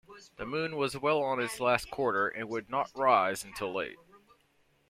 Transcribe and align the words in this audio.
The 0.37 0.47
moon 0.47 0.77
was 0.77 0.97
well 0.97 1.21
on 1.21 1.39
its 1.39 1.59
last 1.59 1.91
quarter 1.91 2.27
and 2.27 2.49
would 2.49 2.71
not 2.71 2.89
rise 2.95 3.45
till 3.55 3.71
late. 3.71 3.97